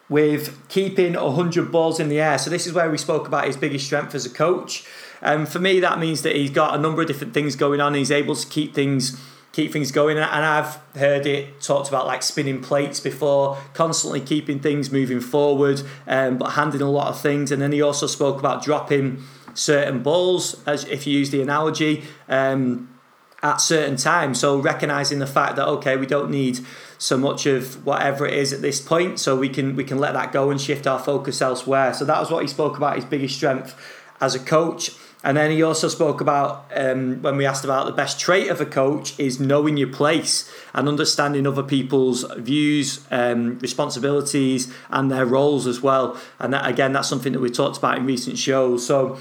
[0.09, 2.39] with keeping 100 balls in the air.
[2.39, 4.85] So, this is where we spoke about his biggest strength as a coach.
[5.23, 7.81] And um, for me, that means that he's got a number of different things going
[7.81, 7.95] on.
[7.95, 9.21] He's able to keep things
[9.57, 10.19] keep things going.
[10.19, 15.81] And I've heard it talked about like spinning plates before, constantly keeping things moving forward,
[16.07, 17.51] um, but handling a lot of things.
[17.51, 19.23] And then he also spoke about dropping
[19.55, 22.95] certain balls, as if you use the analogy, um,
[23.43, 24.39] at certain times.
[24.39, 26.61] So recognizing the fact that okay, we don't need
[26.99, 30.13] so much of whatever it is at this point, so we can we can let
[30.13, 31.95] that go and shift our focus elsewhere.
[31.95, 33.75] So that was what he spoke about his biggest strength
[34.21, 34.91] as a coach.
[35.27, 38.61] And then he also spoke about um, when we asked about the best trait of
[38.61, 45.27] a coach is knowing your place and understanding other people's views, um, responsibilities, and their
[45.27, 46.17] roles as well.
[46.39, 48.87] And that, again, that's something that we talked about in recent shows.
[48.87, 49.19] So,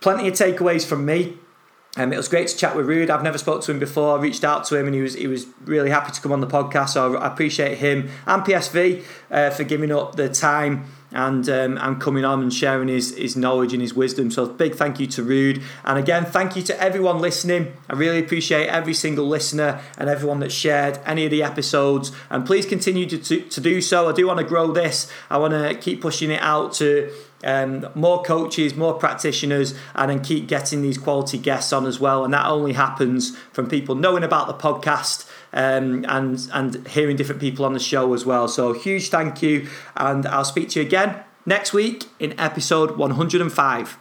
[0.00, 1.38] plenty of takeaways from me.
[1.96, 3.08] Um, it was great to chat with Ruud.
[3.08, 4.18] I've never spoke to him before.
[4.18, 6.40] I reached out to him and he was he was really happy to come on
[6.40, 6.90] the podcast.
[6.90, 12.00] So I appreciate him and PSV uh, for giving up the time and um, and
[12.00, 14.30] coming on and sharing his, his knowledge and his wisdom.
[14.30, 15.62] So big thank you to Ruud.
[15.84, 17.74] And again, thank you to everyone listening.
[17.88, 22.12] I really appreciate every single listener and everyone that shared any of the episodes.
[22.30, 24.08] And please continue to, to, to do so.
[24.08, 25.10] I do want to grow this.
[25.28, 27.12] I want to keep pushing it out to
[27.44, 32.24] um, more coaches, more practitioners, and then keep getting these quality guests on as well.
[32.24, 37.40] And that only happens from people knowing about the podcast um, and and hearing different
[37.40, 38.48] people on the show as well.
[38.48, 43.98] So huge thank you, and I'll speak to you again next week in episode 105.